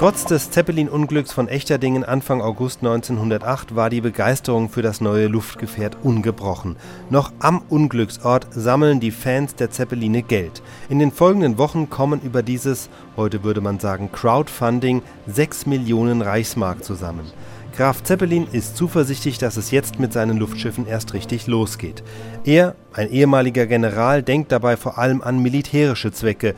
[0.00, 5.98] Trotz des Zeppelin-Unglücks von Echterdingen Anfang August 1908 war die Begeisterung für das neue Luftgefährt
[6.02, 6.76] ungebrochen.
[7.10, 10.62] Noch am Unglücksort sammeln die Fans der Zeppeline Geld.
[10.88, 16.82] In den folgenden Wochen kommen über dieses, heute würde man sagen Crowdfunding, 6 Millionen Reichsmark
[16.82, 17.30] zusammen.
[17.76, 22.02] Graf Zeppelin ist zuversichtlich, dass es jetzt mit seinen Luftschiffen erst richtig losgeht.
[22.44, 26.54] Er, ein ehemaliger General, denkt dabei vor allem an militärische Zwecke.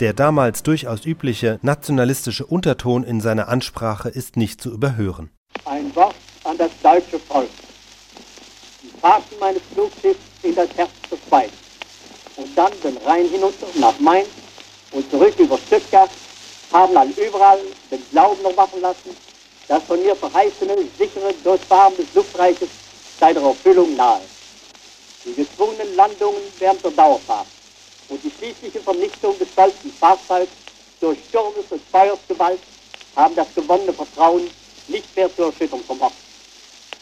[0.00, 5.30] Der damals durchaus übliche nationalistische Unterton in seiner Ansprache ist nicht zu überhören.
[5.66, 7.48] Ein Wort an das deutsche Volk.
[8.82, 11.56] Die Fahrten meines Flugschiffs in das Herz des Feindes
[12.36, 14.26] und dann den Rhein hinunter nach Mainz
[14.90, 16.10] und zurück über Stuttgart
[16.72, 19.10] haben all überall den Glauben noch machen lassen,
[19.68, 22.68] das von mir verheißene, sichere Durchfahren des Luftreiches
[23.20, 24.22] sei der Erfüllung nahe.
[25.24, 27.46] Die gezwungenen Landungen während der Dauerfahrt
[28.08, 30.52] und die schließliche Vernichtung des stolzen Fahrzeugs
[31.00, 32.60] durch Sturmes und Feuersgewalt
[33.16, 34.50] haben das gewonnene Vertrauen
[34.88, 36.14] nicht mehr zu erschüttern vermocht.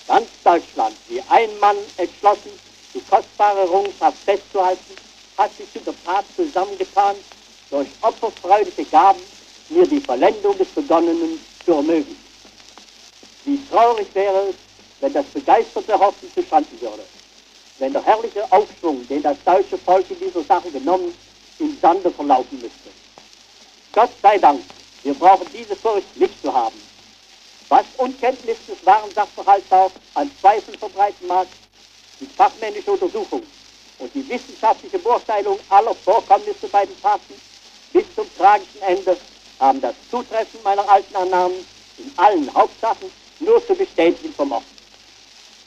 [0.07, 2.51] Ganz Deutschland, wie ein Mann entschlossen,
[2.95, 4.95] die kostbare Errungenschaft festzuhalten,
[5.39, 7.17] hat sich zu der Tat zusammengetan,
[7.71, 9.21] durch opferfreudige Gaben
[9.71, 12.23] mir die Vollendung des Begonnenen zu ermöglichen.
[13.45, 14.55] Wie traurig wäre es,
[15.01, 17.03] wenn das begeisterte Hoffen zustanden würde
[17.83, 21.13] wenn der herrliche Aufschwung, den das deutsche Volk in dieser Sache genommen,
[21.59, 22.91] im Sande verlaufen müsste.
[23.93, 24.61] Gott sei Dank,
[25.03, 26.81] wir brauchen diese Furcht nicht zu haben.
[27.69, 31.49] Was Unkenntnis des wahren Sachverhalts auch an Zweifel verbreiten mag,
[32.21, 33.43] die fachmännische Untersuchung
[33.99, 37.35] und die wissenschaftliche Beurteilung aller Vorkommnisse bei den Taten
[37.93, 39.17] bis zum tragischen Ende
[39.59, 41.67] haben das Zutreffen meiner alten Annahmen
[41.99, 44.67] in allen Hauptsachen nur zu bestätigen vermocht.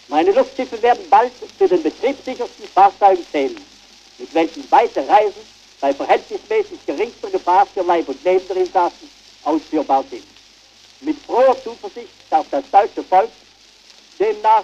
[0.08, 3.59] Meine Luftschiffe werden bald zu den betriebssichersten Fahrzeugen zählen,
[4.17, 5.42] mit welchen weite Reisen
[5.81, 9.09] bei verhältnismäßig geringster Gefahr für Leib und Leben der Insassen
[9.44, 10.23] ausführbar sind.
[11.02, 13.30] Mit froher Zuversicht darf das deutsche Volk
[14.20, 14.64] demnach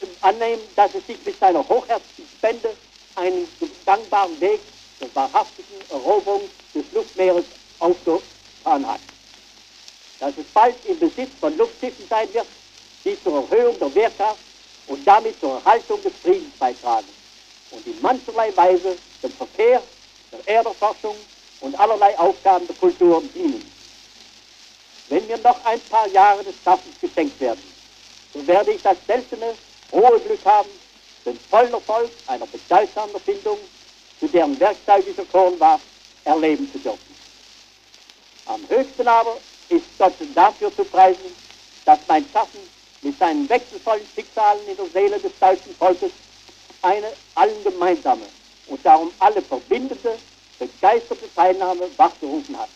[0.00, 2.76] äh, annehmen, dass es sich mit seiner hochherzigen Spende
[3.16, 3.48] einen
[3.84, 4.60] gangbaren Weg
[4.98, 6.42] zur wahrhaftigen Eroberung
[6.74, 7.44] des Luftmeeres
[7.80, 9.00] aufgetan hat.
[10.20, 12.46] Dass es bald im Besitz von Luftschiffen sein wird,
[13.04, 14.38] die zur Erhöhung der Wehrkraft
[14.86, 17.08] und damit zur Erhaltung des Friedens beitragen
[17.70, 19.82] und in mancherlei Weise dem Verkehr,
[20.32, 21.16] der Erderforschung
[21.60, 23.70] und allerlei Aufgaben der Kultur dienen.
[25.08, 27.62] Wenn mir noch ein paar Jahre des Schaffens geschenkt werden,
[28.32, 29.54] so werde ich das seltene,
[29.92, 30.70] hohe Glück haben,
[31.26, 33.58] den vollen Erfolg einer bedeutsamen Erfindung,
[34.20, 35.80] zu deren Werkzeug ich erkoren war,
[36.24, 37.14] erleben zu dürfen.
[38.46, 39.36] Am höchsten aber
[39.68, 41.34] ist Gott dafür zu preisen,
[41.84, 42.60] dass mein Schaffen
[43.04, 46.10] mit seinen wechselvollen Schicksalen in der Seele des deutschen Volkes
[46.82, 48.24] eine allen gemeinsame
[48.66, 50.18] und darum alle verbindende,
[50.58, 52.68] begeisterte Teilnahme wachgerufen hat.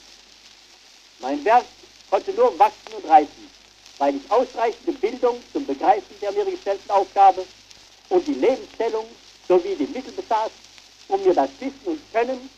[1.20, 1.64] Mein Werk
[2.10, 3.50] konnte nur wachsen und reifen,
[3.98, 7.44] weil ich ausreichende Bildung zum Begreifen der mir gestellten Aufgabe
[8.10, 9.06] und die Lebensstellung
[9.48, 10.50] sowie die Mittel besaß,
[11.08, 12.50] um mir das Wissen und Können,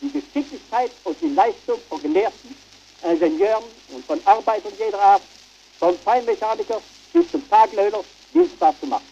[0.00, 2.54] die Geschicklichkeit und die Leistung von Gelehrten,
[3.02, 5.22] Ingenieuren und von Arbeitern jeder Art,
[5.78, 6.82] von Feinmechanikern
[7.16, 8.04] bis zum Taglöhner
[8.34, 9.08] dienstbar zu machen.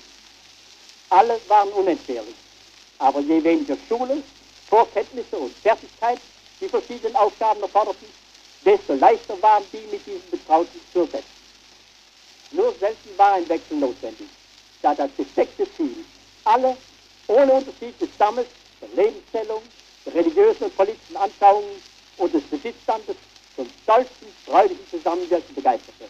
[1.09, 2.35] Alle waren unentbehrlich,
[2.99, 4.23] aber je weniger Schule,
[4.69, 6.19] Vorkenntnisse und Fertigkeit
[6.61, 8.07] die verschiedenen Aufgaben erforderten,
[8.63, 11.25] desto leichter waren die mit diesen Betrauten zu ersetzen.
[12.51, 14.29] Nur selten war ein Wechsel notwendig,
[14.83, 16.05] da das gesteckte Ziel
[16.45, 16.77] alle
[17.29, 18.47] ohne Unterschied des Stammes,
[18.83, 19.63] der Lebensstellung,
[20.05, 21.83] der religiösen und politischen Anschauungen
[22.19, 23.17] und des Besitzstandes
[23.57, 26.05] zum stolzen, freudigen Zusammenwirken begeisterte.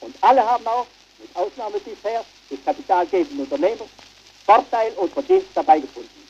[0.00, 0.86] Und alle haben auch
[1.34, 3.88] Ausnahme bisher des kapitalgebenden Unternehmers,
[4.44, 6.28] Vorteil und Verdienst dabei gefunden.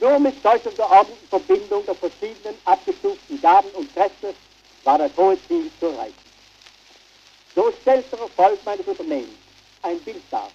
[0.00, 4.34] Nur mit solcher geordneten Verbindung der verschiedenen abgestuften Gaben und Kräfte
[4.82, 6.14] war das hohe Ziel zu erreichen.
[7.54, 9.30] So stellt der Erfolg meines Unternehmens
[9.82, 10.50] ein Bild dar,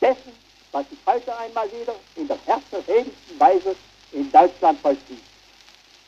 [0.00, 0.32] dessen,
[0.70, 3.74] was sich heute einmal wieder in der herzerhebensten Weise
[4.12, 5.22] in Deutschland vollzieht.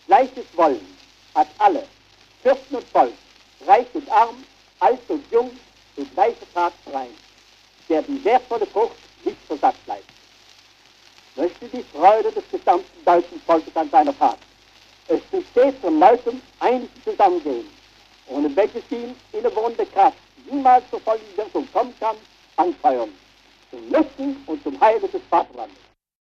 [0.06, 0.86] Gleiches Wollen
[1.34, 1.86] hat alle,
[2.42, 3.15] Fürsten und Volk,
[3.66, 4.45] reich und arm,
[4.80, 5.51] alt und jung,
[5.96, 7.14] die gleiche Tat rein,
[7.88, 10.08] der die wertvolle Frucht nicht versagt bleibt.
[11.36, 14.38] Möchte die Freude des gesamten deutschen Volkes an seiner Tat.
[15.08, 17.68] Es besteht von neuem einig Zusammengehen,
[18.28, 20.16] ohne welches ihm innewohnende Kraft
[20.50, 22.16] niemals zur vollen Wirkung kommen kann,
[22.56, 23.10] anfeuern,
[23.70, 25.84] zum Nutzen und zum Heile des Vaterlandes.